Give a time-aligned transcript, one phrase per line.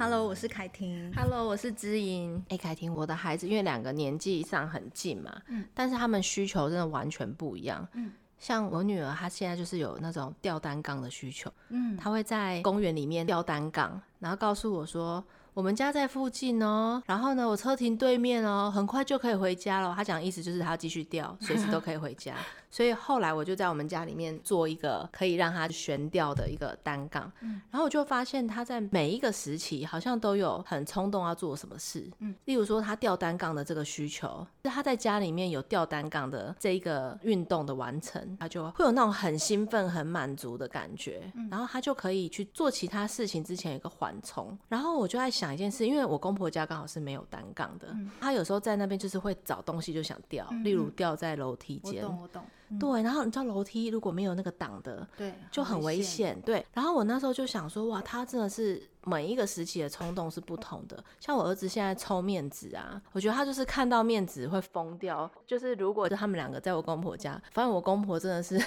[0.00, 1.12] Hello，我是凯婷。
[1.14, 2.34] Hello，我是知音。
[2.48, 15.22] 哎、欸，凯婷，我的孩子因为两个年纪上很近嘛，嗯，但是他们需求真的完全不一样，嗯，像我女儿，她现在就是有那种吊单杠的需求，嗯，她会在公园里面吊单杠，然后告诉我说。
[15.52, 19.92] 我们家在附近哦，然后呢，我车停对面哦，很快就可以回家了。
[19.94, 22.36] 她讲的意思就是她要继续吊，随时都可以回家。
[22.70, 44.56] 所以后来我就在我们家里面做一个可以让它悬吊的一个单杠，嗯，然后我就发现他在每一个时期好像都有很冲动要做什么事，嗯，例如说他吊单杠的这个需求，是他在家里面有吊单杠的这一个运动的完成，他就会有那种很兴奋、很满足的感觉，然后他就可以去做其他事情之前有一个缓冲。
[44.68, 47.88] 然后我就在想一件事，因为我公婆家刚好是没有单杠的，
[48.20, 52.44] 他有时候在那边就是会找东西就想吊，例如吊在楼梯间，我懂我懂。
[52.78, 56.40] 对，然后你知道楼梯如果没有那个挡的，对，就很危险。
[56.42, 61.02] 对，然后我那时候就想说，哇，他真的是每一个时期的冲动是不同的。
[61.18, 65.30] 像我儿子现在抽面子啊，我觉得他就是看到面子会疯掉。
[65.46, 68.62] 就是如果是他们两个在我公婆家，反正我公婆真的是。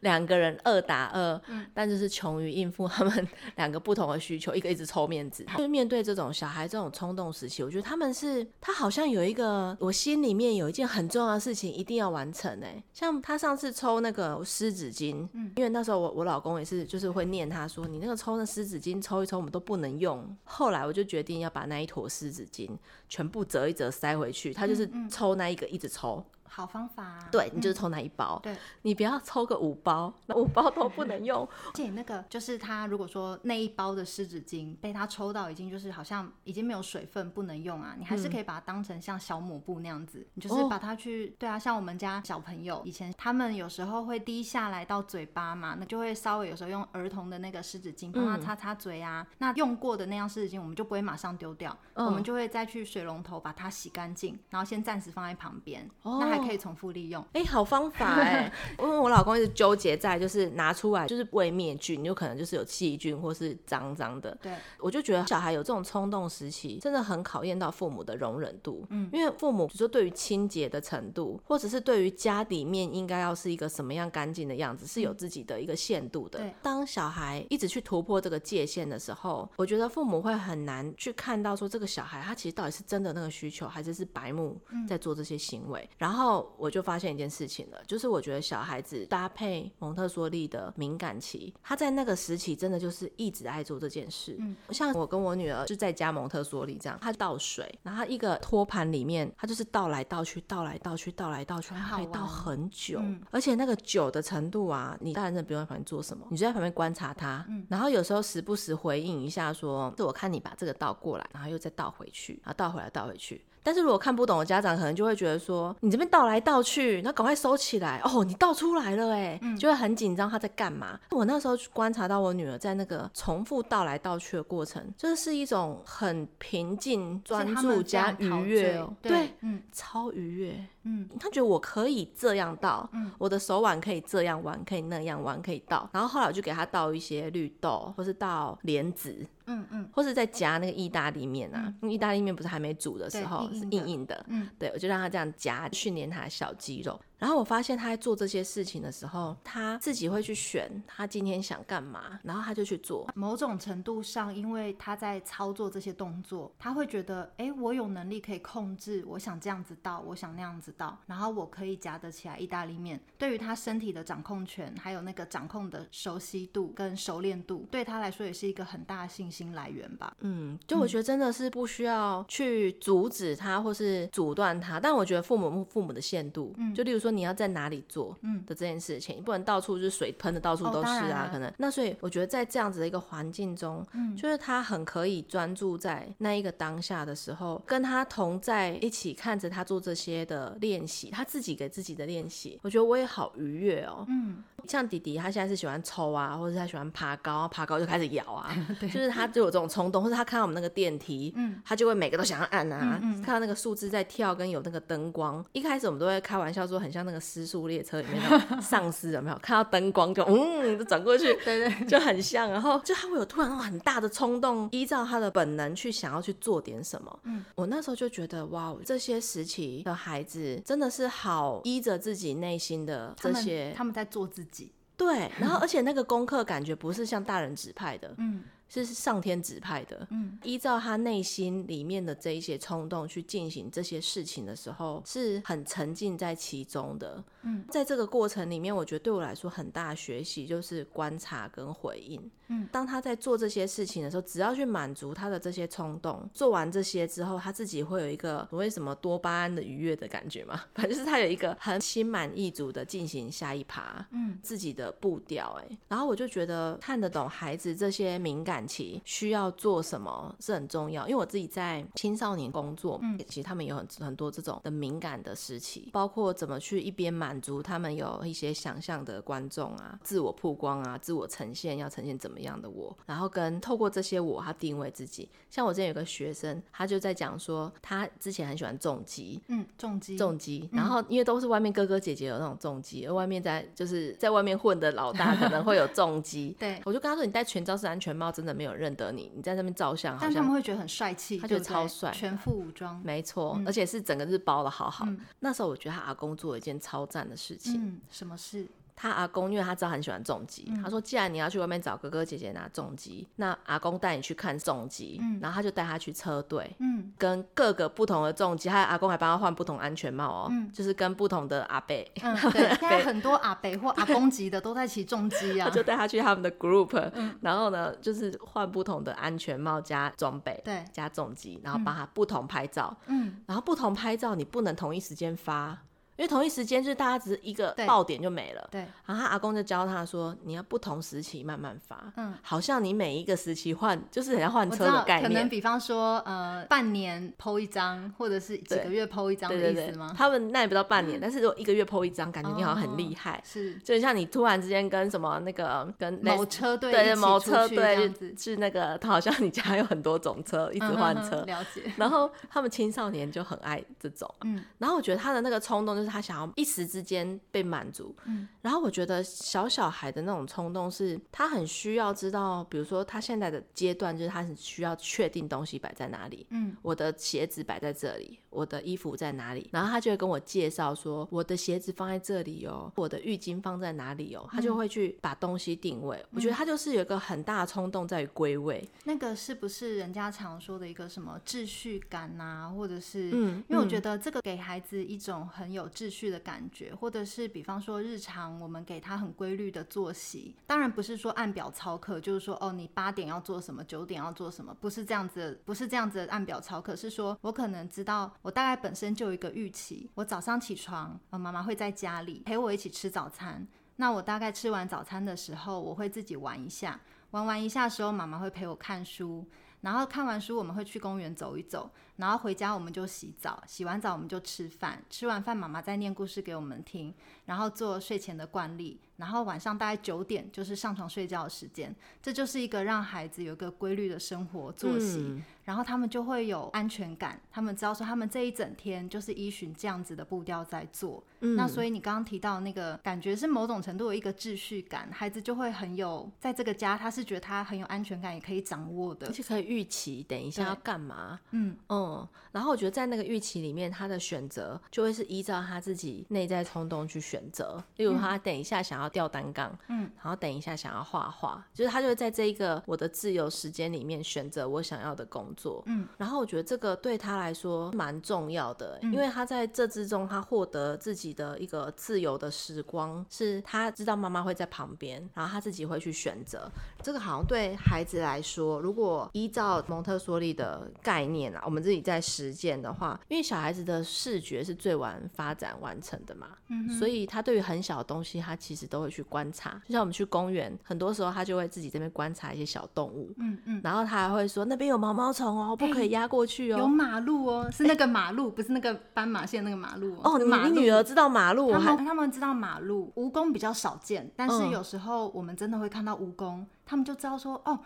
[0.00, 5.44] 两个人二打二，嗯，但就是穷于应付他们 两个不同的需求，一个一直抽面子。
[5.56, 12.82] 就是面对这种小孩这种冲动时期，我觉得他们是他好像有一个，我心里面有一件很重要的事情一定要完成哎。
[12.92, 20.36] 像他上次抽那个湿纸巾，嗯，因为那时候我我老公也是，就是会念他说，你那个抽那湿纸巾抽一抽，我们都不能用。
[20.44, 22.68] 后来我就决定要把那一坨湿纸巾
[23.08, 26.24] 全部折一折塞回去，他就是抽那一个一直抽。
[26.48, 31.46] 好方法啊，对，你就是抽那一包，嗯，对，你不要抽个五包， 那五包都不能用。
[31.68, 56.35] 而且那个就是他，如果说那一包的湿纸巾被他抽到已经就是好像已经没有水分不能用啊，你还是可以把它当成像小抹布那样子，嗯，你就是把它去，对啊，像我们家小朋友以前他们有时候会滴下来到嘴巴嘛，那就会稍微有时候用儿童的那个湿纸巾帮他擦擦嘴啊，嗯，那用过的那样湿纸巾我们就不会马上丢掉，嗯，我们就会再去水龙头把它洗干净，然后先暂时放在旁边，哦，那还。
[56.38, 58.52] 可以重复利用，哎、欸，好方法哎！
[58.78, 64.36] 因为我老公一直纠结在，就是拿出来就是未灭菌，有可能就是有细菌或是脏脏的。
[64.42, 68.84] 对，我就觉得小孩有这种冲动时期，真的很考验到父母的容忍度。
[68.90, 76.38] 嗯，因为父母比如说对于清洁的程度，或者是对于家里面应该要是一个什么样干净的样子，是有自己的一个限度的。
[76.40, 86.25] 对，当小孩一直去突破这个界限的时候，我觉得父母会很难去看到说这个小孩他其实到底是真的那个需求，还是是白目在做这些行为，然后。
[86.56, 94.36] 我就发现一件事情了，就是我觉得小孩子搭配蒙特梭利的敏感期，他在那个时期真的就是一直爱做这件事。
[94.38, 113.44] 嗯，像我跟我女儿就在家蒙特梭利这样，他倒水，然后一个托盘里面，他就是倒来倒去，倒来倒去，倒来倒去，他可以倒很久，嗯，而且那个久的程度啊，你大人真的不用在旁边做什么，你就在旁边观察他，嗯，然后有时候时不时回应一下说，是我看你把这个倒过来，然后又再倒回去，然后倒回来倒回去。
[113.66, 118.00] 但是如果看不懂的家长，可能就会觉得说，你这边倒来倒去，那赶快收起来。
[118.04, 120.96] 哦，你倒出来了哎，就会很紧张，他在干嘛？
[121.10, 135.88] 我那时候观察到我女儿在那个重复倒来倒去的过程，这是是一种很平静、专注加愉悦，对，嗯，超愉悦，嗯，他觉得我可以这样倒，嗯，我的手腕可以这样弯，可以那样弯，可以倒。
[135.92, 139.26] 然后后来我就给他倒一些绿豆，或是倒莲子。
[139.48, 147.00] 嗯嗯，或是在夹那个意大利面啊，因为意大利面不是还没煮的时候是硬硬的，嗯，对，我就让他这样夹，训练他的小肌肉。
[147.18, 153.08] 然后我发现他在做这些事情的时候，他自己会去选他今天想干嘛，然后他就去做。
[153.14, 163.00] 某种程度上，因为他在操作这些动作，他会觉得，哎，我有能力可以控制，我想这样子倒，我想那样子倒，然后我可以夹得起来意大利面。
[163.16, 170.14] 对于他身体的掌控权，还有那个掌控的熟悉度跟熟练度，对他来说也是一个很大的信心来源吧。
[170.20, 177.05] 嗯，就我觉得真的是不需要去阻止他或是阻断他，但我觉得父母父母的限度，嗯，就例如说。
[177.06, 194.42] 说你要在哪里做嗯的这件事情，嗯、你不能到处就是水喷的到处都是啊，哦、可能那所以我觉得在这样子的一个环境中，嗯，就是他很可以专注在那一个当下的时候，跟他同在一起看着他做这些的练习，他自己给自己的练习，我觉得我也好愉悦哦，嗯。
[194.66, 209.36] 像弟弟，他现在是喜欢抽啊，或者是他喜欢爬高，爬高就开始咬啊， 就是他就有这种冲动，或者他看到我们那个电梯，嗯，他就会每个都想要按啊，嗯嗯、看到那个数字在跳，跟有那个灯光，一开始我们都会开玩笑说，很像那个失速列车里面的 丧尸有没有？
[209.38, 217.18] 看到灯光就嗯，就转过去，对对，就很像，然后就他会有突然那种很大的冲动，依照他的本能去想要去做点什么。
[217.24, 224.55] 嗯，我那时候就觉得哇，这些时期的孩子真的是好依着自己内心的这些，他，他们在做自己。
[224.96, 230.06] 对，然后而且那个功课感觉不是像大人指派的，嗯，是上天指派的。
[230.10, 237.22] 嗯，依照他内心里面的这一些冲动去进行这些事情的时候，是很沉浸在其中的。
[237.46, 242.20] 嗯，在这个过程里面，我觉得对我来说很大的学习就是观察跟回应。
[242.48, 250.60] 嗯，当他在做这些事情的时候，只要去满足他的这些冲动，做完这些之后，他自己会有一个所谓什么多巴胺的愉悦的感觉嘛？
[250.74, 255.58] 反正就是他有一个很心满意足的进行下一趴，嗯，自己的步调。
[255.60, 272.36] 哎，然后我就觉得看得懂孩子这些敏感期需要做什么是很重要，因为我自己在青少年工作，嗯，其实他们有很很多这种的敏感的时期，包括怎么去一边满足他们有一些想象的观众啊，自我曝光啊，自我呈现要呈现怎么。
[272.46, 275.28] 样的我，然后跟透过这些我，他定位自己。
[275.50, 280.68] 像我之前有个学生，他就在讲说，他之前很喜欢重击，嗯，重击，重击。
[280.70, 286.54] 然后因为都是外面哥哥姐姐有那种重击，而外面在就是在外面混的老大可能会有重击。
[286.60, 289.32] 对，我就跟他说，你戴全罩式安全帽，真的没有认得你。
[289.34, 295.04] 你在那边照相，好像但他们会觉得很帅气，他觉得超帅，全副武装，没错，嗯、而且是整个是包的好好。
[295.08, 297.74] 嗯、那时候我觉得他阿公做了一件超赞的事情。
[297.74, 298.66] 嗯，什么事？
[298.98, 305.18] 他阿公，因为他知道很喜欢重机，嗯、他说：“既然你要去外面找哥哥姐姐拿重机，那阿公带你去看重机。
[305.20, 325.82] 嗯”然后他就带他去车队，嗯，跟各个不同的重机，他阿公还帮他换不同安全帽哦，嗯、就是跟不同的阿伯，嗯，对， 现在很多阿伯或阿公级的都在骑重机啊，他就带他去他们的 group， 嗯，然后呢，就是换不同的安全帽加装备，对，加重机，然后帮他不同拍照，嗯，然后不同拍照你不能同一时间发。
[326.16, 328.86] 因为同一时间就是大家只是一个爆点就没了，对。
[329.04, 335.30] 然后他阿公就教他说，你要不同时期慢慢发，嗯，好像你每一个时期换，就是很像换车的概念。
[335.30, 340.06] 可能比方说，呃，半年 po 一张，或者是几个月 po 一张的意思吗？
[340.06, 351.82] 对对对，他们那也不到半年，嗯、但是如果一个月 po 一张，感觉你好像很厉害，哦、是，就像你突然之间跟什么那个跟某车队对某车队是那个，他好像你家有很多种车，一直换车，嗯、了解。
[351.96, 356.86] 然后他们青少年就很爱这种，嗯，然后我觉得他的那个冲动就是他想要一时。
[356.86, 376.16] 之间被满足，嗯，然后我觉得小小孩的那种冲动是，他很需要知道，比如说他现在的阶段就是他很需要确定东西摆在哪里，嗯，我的鞋子摆在这里，我的衣服在哪里，然后他就会跟我介绍说，我的鞋子放在这里哦，我的浴巾放在哪里哦，他就会去把东西定位。
[376.30, 378.88] 嗯，我觉得他就是有一个很大的冲动在于归位。
[379.04, 386.94] 那个是不是人家常说的一个什么秩序感啊，或者是，嗯，因为我觉得这个给孩子一种很有秩序的感觉。
[386.94, 403.66] 或者是比方说日常我们给他很规律的作息，当然不是说按表操课，就是说哦，你八点要做什么，九点要做什么，不是这样子，不是这样子的按表操课，是说我可能知道我大概本身就有一个预期，我早上起床，呃，妈妈会在家里陪我一起吃早餐，
[403.96, 407.00] 那我大概吃完早餐的时候，我会自己玩一下，
[407.30, 409.46] 玩完一下的时候，妈妈会陪我看书，
[409.80, 411.90] 然后看完书我们会去公园走一走。
[412.16, 417.12] 然后回家我们就洗澡，洗完澡我们就吃饭，吃完饭妈妈再念故事给我们听，
[417.44, 441.76] 然后做睡前的惯例，然后晚上大概九点就是上床睡觉的时间，这就是一个让孩子有一个规律的生活作息，嗯、然后他们就会有安全感，他们知道说他们这一整天就是依循这样子的步调在做，嗯、那所以你刚刚提到那个感觉是某种程度有一个秩序感，孩子就会很有在这个家他是觉得他很有安全感，也可以掌握的，而且可以预期等一下要干嘛，嗯。
[441.88, 442.05] 嗯。
[442.06, 447.82] 嗯，然后我觉得在那个预期里面，他的选择就会是依照他自己内在冲动去选择。
[447.96, 456.06] 例如，他等一下想要吊单杠，嗯，然后等一下想要画画，就是他就会在这一个我的自由时间里面选择我想要的工作，嗯。
[456.16, 466.70] 然后我觉得这个对他来说蛮重要的，因为他在这之中，他获得自己的一个自由的时光，是他知道妈妈会在旁边，然后他自己会去选择。
[467.02, 471.95] 这个好像对孩子来说，如果依照蒙特梭利的概念啊，我们自己。
[472.00, 479.80] 在实践的话，因为小孩子的视觉是最晚发展完成的嘛，嗯、所以他对于很小的东西，他其实都会去观察。
[479.86, 490.38] 就像我们去公园，很多时候他就会自己这边观察一些小动物，嗯嗯，然后他还会说那边有毛毛虫哦，不可以压过去哦，有马路哦，是那个马路，欸、不是那个斑马线那个马路哦。
[490.38, 497.78] 你女儿知道马路，他们他们知道马路，蜈蚣比较少见，但是有时候我们真的会看到蜈蚣，他们就知道说哦。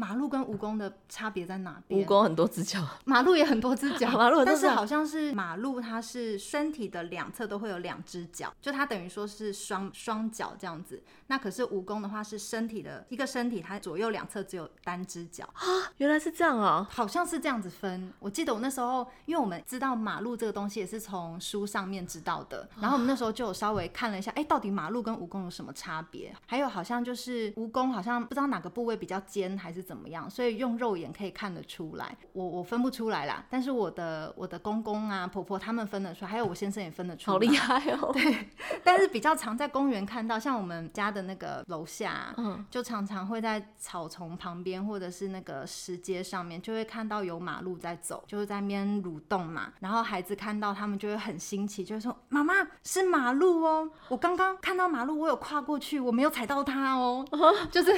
[0.00, 2.06] 马路跟蜈蚣的差别在哪边？
[2.06, 4.08] 蜈蚣很多只脚，马路也很多只脚。
[4.16, 11.02] 马路，但是好像是马路，它是身体的两侧都会有两只脚，就它等于说是双双脚这样子。
[11.28, 15.62] 那可是蜈蚣的话是身体的一个身体，它左右两侧只有单只脚啊。
[15.96, 18.12] 原来是这样啊，好像是这样子分。
[18.18, 26.34] 我记得我那时候，因为我们知道马路这个东西也是从书上面知道的，然后我们那时候就有稍微看了一下，哎，到底马路跟蜈蚣有什么差别？
[26.46, 29.78] 还有好像就是蜈蚣好像不知道哪个部位比较尖还是。
[29.88, 32.14] 怎么样，所以用肉眼可以看得出来。
[32.34, 37.32] 我我分不出来啦，但是我的我的公公啊婆婆他们分得出来，还有我先生也分得出来。
[37.32, 38.10] 好厉害哦！
[38.12, 38.48] 对，
[38.84, 49.72] 但是比较常在公园看到，像我们家的那个楼下，嗯，就常常会在草丛旁边或者是那个石阶上面，就会看到有马路在走，就是在那边蠕动嘛。
[49.80, 57.24] 然后孩子看到他们就会很新奇，就会说：“妈妈是马路哦，我刚刚看到马路，我有跨过去，我没有踩到它哦。
[57.70, 57.92] ”就是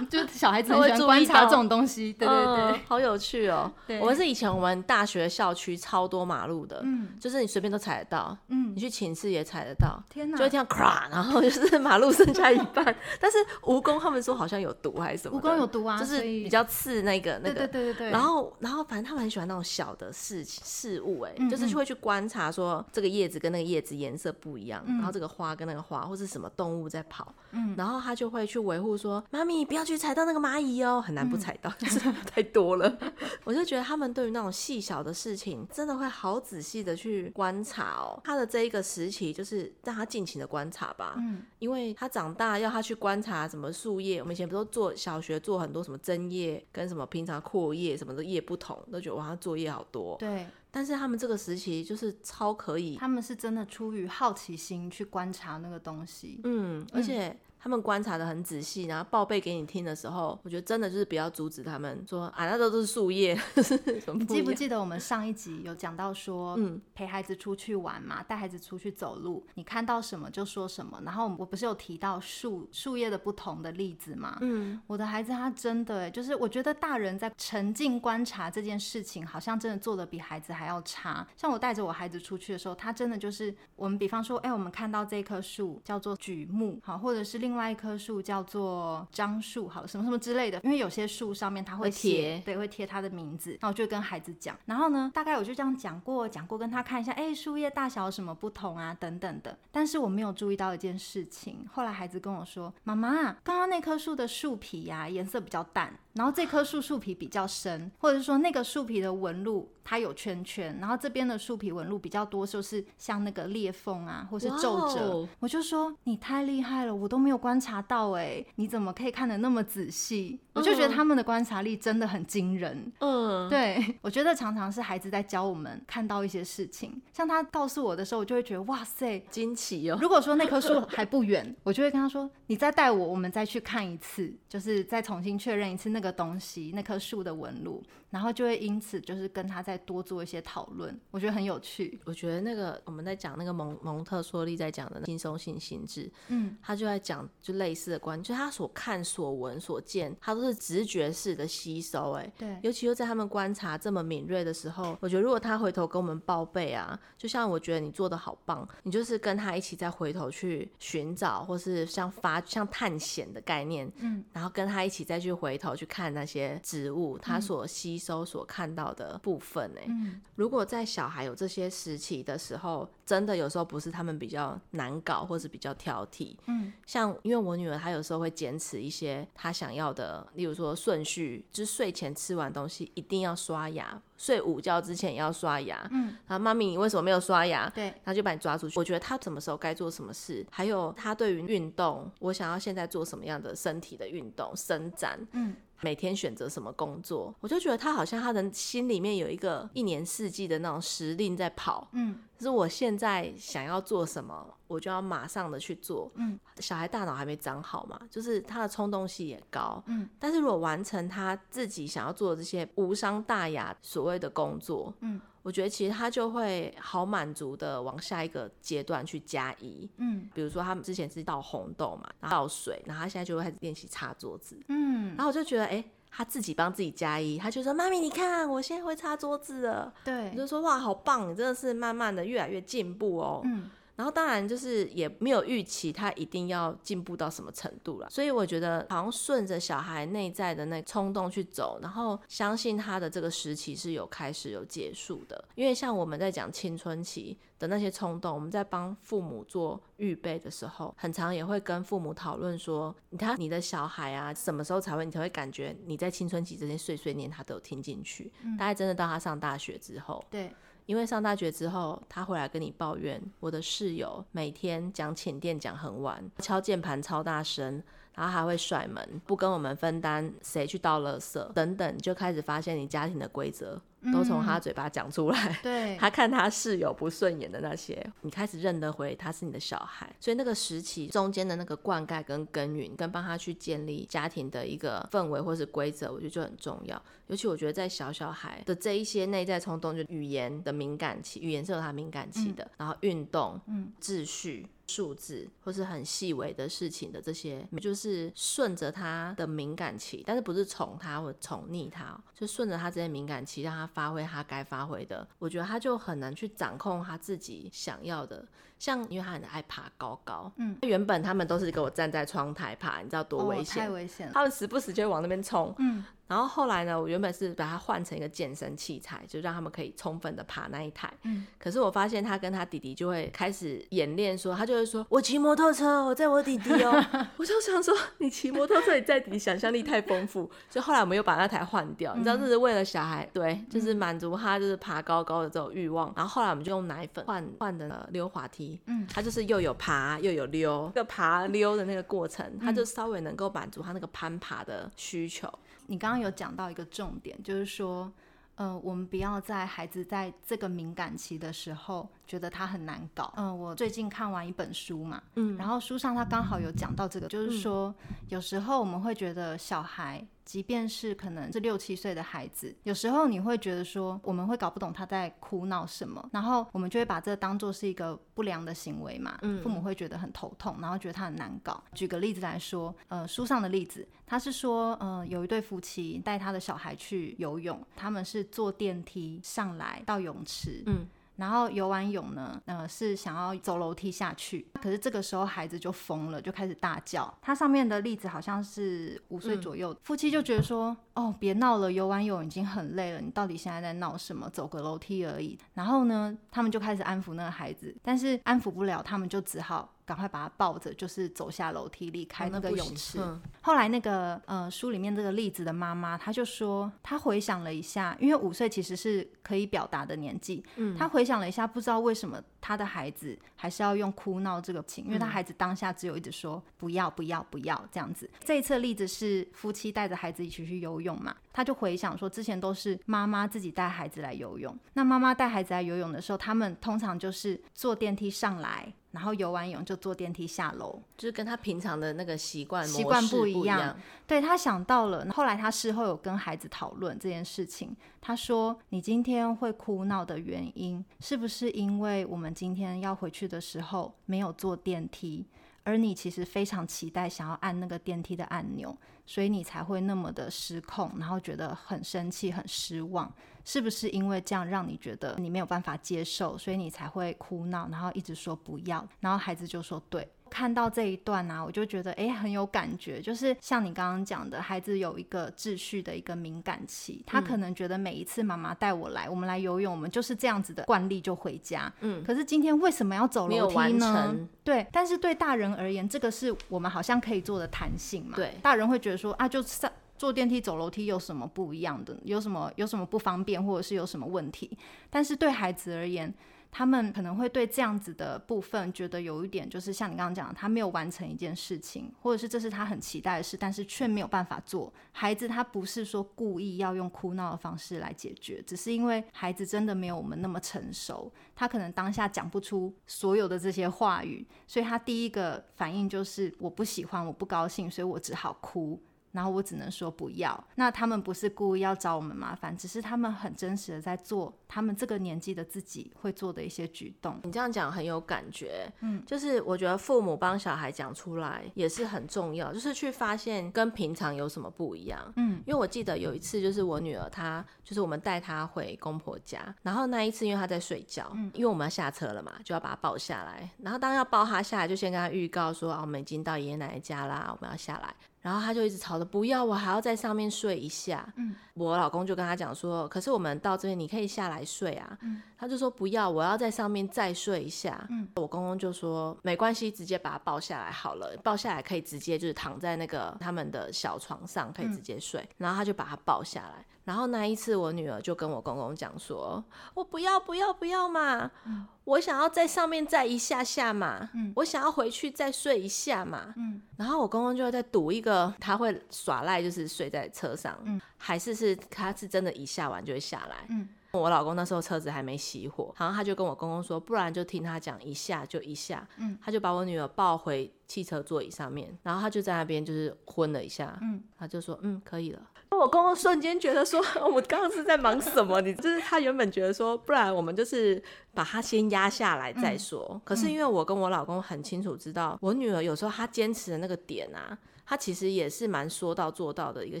[0.08, 3.70] 就是小孩子很喜欢观察这种东西，对对对，嗯，好有趣哦。
[3.86, 12.84] 对我们是以前我们大学校区超多马路的，嗯，就是你随便都踩得到，嗯，你去寝室也踩得到，天哪，就会听到咔，然后就是马路剩下一半，
[13.20, 15.40] 但是蜈蚣他们说好像有毒还是什么？
[15.40, 18.10] 蜈蚣有毒啊，就是比较刺那个那个，对对对对。
[18.10, 32.96] 然后然后反正他们很喜欢那种小的事情事物，哎，就是就会去观察说这个叶子跟那个叶子颜色不一样，然后这个花跟那个花或是什么动物在跑，嗯，然后他就会去维护说，妈咪不要去踩到那个蚂蚁哦，很难不踩到，就是 太多了。
[33.44, 38.20] 我就觉得他们对于那种细小的事情，真的会好仔细的去观察哦。
[38.24, 41.14] 他的这一个时期，就是让他尽情的观察吧。
[41.18, 50.16] 嗯，因为他长大要他去观察什么树叶，我们以前不都做小学做很多什么针叶跟什么平常阔叶什么的叶不同，都觉得哇，他作业好多。
[50.18, 56.40] 对，但是他们这个时期就是超可以，他们是真的出于好奇心去观察那个东西。
[56.44, 57.36] 嗯，而且。
[57.66, 63.36] 嗯他们观察的很仔细，然后报备给你听的时候，我觉得真的就是不要阻止他们说啊，那都是树叶。
[64.14, 71.02] 你记不记得我们上一集有讲到说，嗯，陪孩子出去玩嘛，带孩子出去走路，你看到什么就说什么。
[71.04, 74.38] 然后我不是有提到树树叶的不同的例子吗？
[74.42, 81.26] 嗯，我的孩子他真的就是，我觉得大人在沉浸观察这件事情，好像真的做的比孩子还要差。
[81.36, 87.55] 像我带着我孩子出去的时候，他真的就是，我们比方说，哎，我们看到这棵树叫做榉木，好，或者是另。
[87.56, 90.60] 另外一棵树叫做樟树，好了，什么什么之类的。
[90.62, 93.56] 因为有些树上面它会贴，对，会贴它的名字。
[93.62, 99.56] 那我就跟孩子讲，然后呢，大概我就这样讲过，讲过，跟他看一下，哎，树叶大小有什么不同啊，等等的。
[99.72, 101.66] 但是我没有注意到一件事情。
[101.72, 115.12] 后来孩子跟我说：“妈妈，刚刚那棵树的树皮呀，颜色比较淡。”然后这棵树树皮比较深，或者是说那个树皮的纹路它有圈圈，然后这边的树皮纹路比较多，就是像那个裂缝啊，或是皱褶。
[115.12, 115.28] Wow.
[115.40, 120.40] 我就说你太厉害了，我都没有观察到哎，你怎么可以看得那么仔细？
[120.54, 122.90] 我就觉得他们的观察力真的很惊人。
[123.00, 129.98] 嗯，对，我觉得常常是孩子在教我们看到一些事情，像他告诉我的时候，我就会觉得哇塞，惊奇哦。
[130.00, 136.05] 如果说那棵树还不远， 我就会跟他说，你再带我，我们再去看一次，就是再重新确认一次那个。
[136.06, 142.00] 的东西，那棵树的纹路，然后就会因此就是跟他再多做一些讨论，我觉得很有趣。
[142.04, 165.96] 我觉得那个我们在讲那个蒙蒙特梭利在讲的轻松性心智，嗯，他就在讲就类似的观念，就他所看、所闻、所见，他都是直觉式的吸收，哎，对，尤其又在他们观察这么敏锐的时候，我觉得如果他回头跟我们报备啊，就像我觉得你做的好棒，你就是跟他一起再回头去寻找，或是像发像探险的概念，嗯，然后跟他一起再去回头去看。
[165.96, 169.80] 看那些植物，他所吸收、所看到的部分呢？
[169.86, 176.36] 嗯，如果在小孩有这些时期的时候，真的有时候不是他们比较难搞，或是比较挑剔。
[176.46, 185.88] 嗯，像因为我女儿，她有时候会坚持一些她想要的，例如说顺序，就是睡前吃完东西一定要刷牙，睡午觉之前也要刷牙。
[185.90, 187.68] 嗯，然后妈咪，你为什么没有刷牙？
[187.70, 188.78] 对，她就把你抓出去。
[188.78, 195.18] 我觉得她什么时候该做什么事，还有她对于运动，我想要现在做什么样的身体的运动伸展。
[195.32, 195.56] 嗯。
[195.82, 215.20] 每天选择什么工作，我就觉得他好像他的心里面有一个一年四季的那种时令在跑，嗯，是我现在想要做什么，我就要马上的去做，嗯，小孩大脑还没长好嘛，就是他的冲动性也高，嗯，但是如果完成他自己想要做的这些无伤大雅所谓的工作，嗯。
[215.42, 233.70] 我觉得其实他就会好满足的往下一个阶段去加一，嗯，比如说他们之前是倒红豆嘛，倒水，然后他现在就会开始练习擦桌子，嗯，然后我就觉得，哎、欸，他自己帮自己加一，他就说，妈咪，你看我现在会擦桌子了，对，你就说，哇，好棒，你真的是慢慢的越来越进步哦，嗯。
[233.96, 245.42] 然后当然就是也没有预期他一定要进步到什么程度了，所以我觉得好像顺着小孩内在的那冲动去走，然后相信他的这个时期是有开始有结束的。
[245.54, 258.30] 因为像我们在讲青春期的那些冲动，我们在帮父母做预备的时候，很常也会跟父母讨论说，你看你的小孩啊，什么时候才会你才会感觉你在青春期这些碎碎念他都有听进去？
[258.42, 260.54] 嗯，大概真的到他上大学之后，对。
[260.86, 267.82] 因为上大学之后，他回来跟你抱怨，我的室友每天讲寝电讲很晚，敲键盘超大声，
[268.16, 273.80] 然后还会甩门，不跟我们分担谁去倒垃圾等等，就开始发现你家庭的规则。
[274.12, 287.02] 都从他嘴巴讲出来， 对， 他看他室友不顺眼的那些，你开始认得回他是你的小孩，所以那个时期中间的那个灌溉跟耕耘，跟帮他去建立家庭的一个氛围或是规则，我觉得就很重要。
[287.26, 294.68] 尤其我觉得在小小孩的这一些内在冲动，就语言的敏感期，语言是有他敏感期的，嗯、然后运动，嗯，秩序。
[294.86, 305.26] 数字或是很细微的事情的这些，就是顺着他的敏感期，但是不是宠他或宠溺他，就顺着他这些敏感期，让他发挥他该发挥的。
[305.38, 308.46] 我觉得他就很难去掌控他自己想要的。
[308.78, 313.84] 像因为他很爱爬高高，嗯，原本他们都是给我站在窗台爬，你知道多危险？
[313.84, 314.34] 太危险了。
[314.34, 316.04] 他们时不时就会往那边冲，嗯。
[316.26, 321.12] 然后后来呢，我原本是把它换成一个健身器材，就让他们可以充分的爬那一台。
[321.22, 321.46] 嗯。
[321.58, 327.04] 可是我发现他跟他弟弟就会开始演练，说他就会说：“我骑摩托车，我载我弟弟哦。
[327.36, 330.50] ”我就想说，你骑摩托车，你载弟弟，想象力太丰富。
[330.68, 336.12] 所以后来我们又把那台换掉，你知道这是为了小孩，对，就是满足他就是爬高高的这种欲望。
[336.16, 345.48] 然后后来我们就用奶粉换换的溜滑梯，嗯，他就是又有爬又有溜，那个爬溜的那个过程，他就稍微能够满足他那个攀爬的需求。
[345.86, 348.12] 你刚刚有讲到一个重点，就是说，
[348.56, 353.32] 呃，我们不要在孩子在这个敏感期的时候觉得他很难搞。
[353.36, 357.94] 嗯、呃，我最近看完一本书嘛，嗯，然后书上他刚好有讲到这个，就是说，
[358.28, 360.26] 有时候我们会觉得小孩。
[360.46, 369.36] 即便是可能是六七岁的孩子，有时候你会觉得说，我们会搞不懂他在哭闹什么，然后我们就会把这当做是一个不良的行为嘛。
[369.42, 371.82] 嗯，父母会觉得很头痛，然后觉得他很难搞。
[371.92, 380.84] 举个例子来说，呃，书上的例子，他是说，呃，有一对夫妻带他的小孩去游泳，他们是坐电梯上来到泳池。
[380.86, 381.06] 嗯。
[381.36, 387.32] 然后游完泳呢，呃，是想要走楼梯下去，可是这个时候孩子就疯了，就开始大叫。
[387.40, 394.50] 它上面的例子好像是五岁左右，嗯、夫妻就觉得说，哦，别闹了，游完泳已经很累了，你到底现在在闹什么？
[394.50, 395.58] 走个楼梯而已。
[395.74, 399.95] 然后呢，他们就开始安抚那个孩子，但是安抚不了，他们就只好。
[400.06, 403.18] 赶快把他抱着，就是走下楼梯，离开那个泳池。
[403.20, 410.64] 嗯、后来那个呃书里面这个例子的妈妈，她就说，她回想了一下，因为五岁其实是可以表达的年纪。
[410.76, 418.30] 嗯，她回想了一下，不知道为什么她的孩子还是要用哭闹这个情，因为她孩子当下只有一直说不要不要不要这样子。
[418.44, 424.78] 这一次例子是夫妻带着孩子一起去游泳嘛，她就回想说，之前都是妈妈自己带孩子来游泳。
[424.92, 428.92] 那妈妈带孩子来游泳的时候，他们通常就是坐电梯上来。
[429.16, 433.96] 然后游完泳就坐电梯下楼，就是跟他平常的那个习惯习惯不一样。
[434.26, 437.96] 对，他想到了，后来他事后有跟孩子讨论这件事情。
[438.20, 445.46] 他说：“你今天会哭闹的原因，是不是因为我们今天要回去的时候没有坐电梯，
[445.86, 448.94] 而你其实非常期待想要按那个电梯的按钮，
[449.24, 453.32] 所以你才会那么的失控，然后觉得很生气、很失望。”
[453.64, 460.28] 是不是因为这样让你觉得你没有办法接受，所以你才会哭闹，然后一直说不要，然后孩子就说对。
[460.56, 471.92] 看到这一段啊，我就觉得诶，很有感觉，就是像你刚刚讲的，孩子有一个秩序的一个敏感期，他可能觉得每一次妈妈带我来，我们来游泳，我们就是这样子的惯例就回家。
[472.00, 474.34] 嗯，可是今天为什么要走楼梯呢？
[474.64, 478.36] 对，但是对大人而言，这个是我们好像可以做的弹性嘛。
[478.36, 479.92] 对，大人会觉得说啊，就上。
[480.18, 482.16] 坐电梯走楼梯有什么不一样的？
[482.24, 484.78] 有什么有什么不方便，或者是有什么问题？
[485.10, 486.32] 但是对孩子而言，
[486.76, 494.92] 他们可能会对这样子的部分觉得有一点，就是像你刚刚讲的，他没有完成一件事情，或者是这是他很期待的事，但是却没有办法做。
[495.10, 509.00] 孩子他不是说故意要用哭闹的方式来解决，只是因为孩子真的没有我们那么成熟，他可能当下讲不出所有的这些话语，所以他第一个反应就是我不喜欢，我不高兴，所以我只好哭。
[509.32, 510.64] 然后我只能说不要。
[510.74, 517.40] 那他们不是故意要找我们麻烦，只是他们很真实的在做他们这个年纪的自己会做的一些举动。
[517.44, 538.14] 你这样讲很有感觉，嗯，就是我觉得父母帮小孩讲出来也是很重要，就是去发现跟平常有什么不一样，嗯，因为我记得有一次就是我女儿她就是我们带她回公婆家，然后那一次因为她在睡觉，嗯，因为我们要下车了嘛，就要把她抱下来，然后当要抱她下来，就先跟她预告说啊，我们已经到爷爷奶奶家啦，我们要下来。
[538.46, 541.28] 然后他就一直吵着不要，我还要在上面睡一下。
[541.34, 545.18] 嗯，我老公就跟他讲说，可是我们到这边你可以下来睡啊。
[545.20, 548.06] 嗯，他就说不要，我要在上面再睡一下。
[548.08, 555.40] 嗯，我公公就说没关系，直接把他抱下来好了，抱下来可以直接就是躺在那个他们的小床上，可以直接睡。
[555.42, 556.84] 嗯、然后他就把他抱下来。
[557.04, 559.62] 然后那一次，我女儿就跟我公公讲说
[559.94, 561.48] ：“我不要，不要，不要嘛！
[561.64, 566.52] 嗯、我想要在上面再一下下嘛，嗯、我想要回去再睡一下嘛。
[566.56, 573.66] 嗯”然后我公公就会在赌一个他会耍赖，就是睡在车上，嗯、还是是他是真的，一下完就会下来。
[573.70, 573.88] 嗯。
[574.12, 585.42] 我老公那时候车子还没熄火，然后他就跟我公公说，不然就听他讲一下就一下，嗯，他就把我女儿抱回汽车座椅上面，然后他就在那边就是昏了一下，嗯，他就说嗯可以了。
[585.70, 587.00] 我公公瞬间觉得说，
[587.30, 588.60] 我刚刚是在忙什么？
[588.62, 591.02] 你就是他原本觉得说，不然我们就是
[591.34, 593.06] 把他先压下来再说。
[593.12, 600.00] 嗯，可是因为我跟我老公很清楚知道，我女儿有时候她坚持的那个点啊，她其实也是蛮说到做到的一个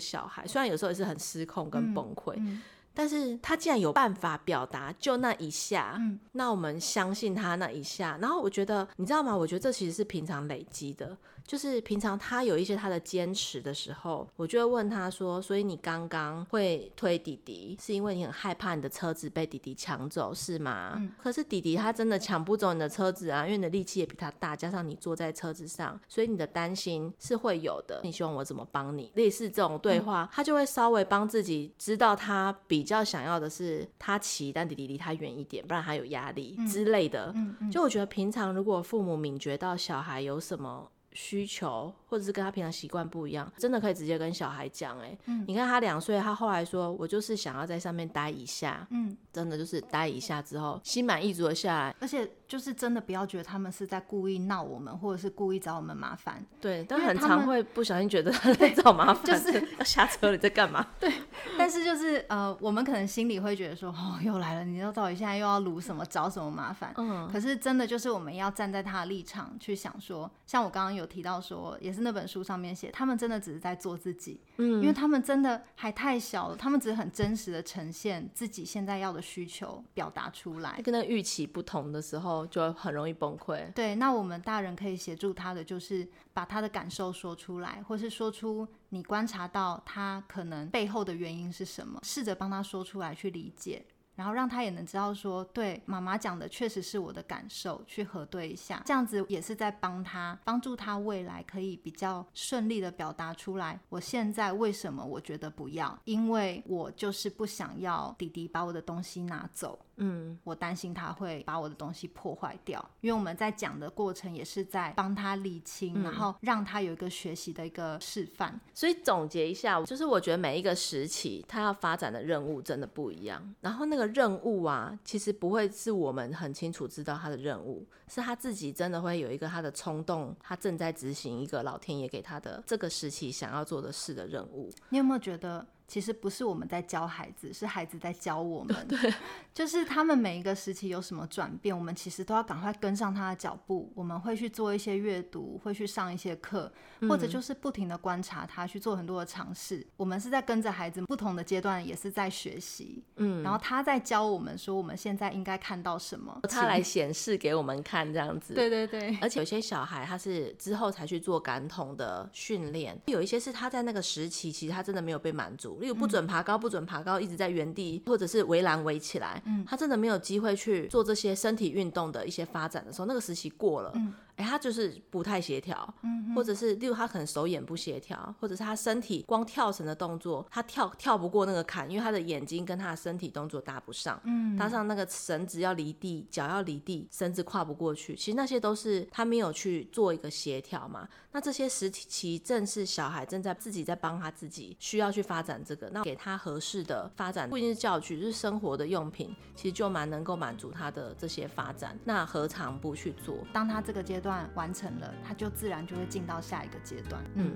[0.00, 2.32] 小孩，虽然有时候也是很失控跟崩溃。
[2.36, 2.62] 嗯嗯
[2.98, 8.16] 但是他既然有办法表达，就那一下，嗯，那我们相信他那一下。
[8.22, 9.36] 然后我觉得，你知道吗？
[9.36, 11.14] 我觉得这其实是平常累积的。
[11.46, 21.12] 就是平常他有一些他的坚持的时候，我就会问他说：“所以你刚刚会推弟弟，是因为你很害怕你的车子被弟弟抢走，是吗？”嗯。
[21.22, 28.00] 可是弟弟他真的抢不走你的车子啊，因为你的力气也比他大，加上你坐在车子上，所以你的担心是会有的。
[28.02, 29.12] 你希望我怎么帮你？
[29.14, 37.32] 类似这种对话，嗯、他就会稍微帮自己知道他比较想要的是他骑，但弟弟离他远一点，不然他有压力之类的。
[37.70, 40.90] 就我觉得平常如果父母敏觉到小孩有什么。
[41.16, 44.98] 需求或者是跟他平常习惯不一样，真的可以直接跟小孩讲。
[45.00, 56.44] 哎，嗯，你看他两岁，他后来说我就是想要在上面待一下，嗯，真的就是待一下之后，心满意足的下来，而且就是真的不要觉得他们是在故意闹我们，或者是故意找我们麻烦。
[56.60, 60.86] 对，但很常会不小心觉得他在找麻烦，就 是要下车你在干嘛？
[61.00, 61.10] 对，
[61.58, 66.92] 但是就是呃，我们可能心里会觉得说，哦，又来了，你又到底现在又要撸什么，找什么麻烦？
[66.98, 71.06] 嗯，可是真的就是我们要站在他的立场去想说，像我刚刚有。
[71.06, 83.72] 提到说，也是那本书上面写，他们真的只是在做自己，嗯，因为他们真的还太小了，他们只是很真实的呈现自己现在要的需求表达出来，跟那预期不同的时候，就很容易崩溃。
[83.72, 93.82] 对，那我们大人可以协助他的，就是把他的感受说出来，或是说出你观察到他可能背后的原因是什么，试着帮他说出来去理解。
[94.14, 103.80] 然后让他也能知道说，对，妈妈讲的确实是我的感受，去核对一下，这样子也是在帮他，帮助他未来可以比较顺利的表达出来。
[103.88, 105.98] 我现在为什么我觉得不要？
[106.04, 109.78] 因为我就是不想要弟弟把我的东西拿走。
[109.96, 118.60] 嗯，我担心他会把我的东西破坏掉，因为我们在讲的过程也是在帮他理清，嗯、然后让他有一个学习的一个示范。
[118.74, 123.54] 所以总结一下，就是我觉得每一个时期他要发展的任务真的不一样。
[123.60, 134.70] 然后那个任务啊，其实不会是我们很清楚知道他的任务，是他自己真的会有一个他的冲动，他正在执行一个老天爷给他的这个时期想要做的事的任务。
[134.90, 135.66] 你有没有觉得？
[135.88, 138.88] 其实不是我们在教孩子，是孩子在教我们。
[138.88, 139.14] 对，
[139.54, 143.88] 就是他们每一个时期有什么转变，我们其实都要赶快跟上他的脚步。
[143.94, 149.86] 我们会去做一些阅读，会去上一些课，或者就是不停的观察他，去做很多的尝试。
[149.96, 153.04] 我们是在跟着孩子不同的阶段，也是在学习。
[153.14, 158.54] 嗯，然后他在教我们说，我们现在应该看到什么，他来显示给我们看，这样子。
[158.54, 159.16] 对对对。
[159.20, 165.78] 而且有些小孩他是之后才去做感统的训练，有一些是他在那个时期，其实他真的没有被满足。
[165.80, 173.92] 例如不准爬高，不准爬高，一直在原地，或者是围栏围起来，嗯，他真的没有机会去做这些身体运动的一些发展的时候，那个时期过了。
[173.94, 191.08] 嗯哎，他就是不太协调，嗯，或者是例如他可能手眼不协调，或者是他身体光跳绳的动作，他跳跳不过那个坎，因为他的眼睛跟他的身体动作搭不上，嗯，搭上那个绳子要离地，脚要离地，绳子跨不过去，其实那些都是他没有去做一个协调嘛。
[191.32, 201.98] 那这些时期正是小孩正在自己在帮他自己需要去发展这个，那给他合适的发展，不一定是教具，就是生活的用品，其实就蛮能够满足他的这些发展。
[202.04, 203.38] 那何尝不去做？
[203.50, 204.25] 当他这个阶段。
[204.26, 207.22] 段完成了，它就自然就会进到下一个阶段。
[207.34, 207.52] 嗯，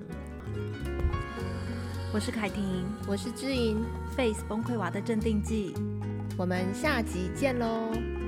[2.13, 3.83] 我是凯婷，我是知音
[4.15, 5.75] ，Face 崩溃娃的镇定剂，
[6.37, 8.20] 我们下集见喽。